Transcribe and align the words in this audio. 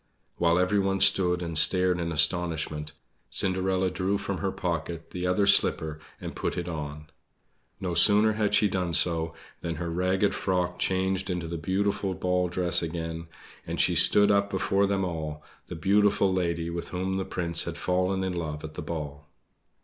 While 0.37 0.57
everyone 0.57 0.99
stood 0.99 1.43
and 1.43 1.55
stared 1.55 1.99
in 1.99 2.11
astonishment, 2.11 2.93
Cinderella 3.29 3.91
drew 3.91 4.17
from 4.17 4.39
her 4.39 4.51
pocket 4.51 5.11
the 5.11 5.27
other 5.27 5.45
slipper 5.45 5.99
and 6.19 6.35
put 6.35 6.57
it 6.57 6.67
on. 6.67 7.11
No 7.79 7.93
sooner 7.93 8.31
had 8.31 8.55
she 8.55 8.67
done 8.67 8.93
so 8.93 9.35
than 9.59 9.75
her 9.75 9.91
ragged 9.91 10.33
frock 10.33 10.79
changed 10.79 11.29
into 11.29 11.47
the 11.47 11.55
beautiful 11.59 12.15
ball 12.15 12.47
dress 12.47 12.81
again, 12.81 13.27
and 13.67 13.79
she 13.79 13.93
stood 13.93 14.31
up 14.31 14.49
before 14.49 14.87
them 14.87 15.05
all 15.05 15.43
the 15.67 15.75
beautiful 15.75 16.33
lady 16.33 16.71
with 16.71 16.89
whom 16.89 17.17
the 17.17 17.23
Prince 17.25 17.65
had 17.65 17.77
fallen 17.77 18.23
in 18.23 18.33
love 18.33 18.63
at 18.63 18.73
the 18.73 18.81
ball. 18.81 19.29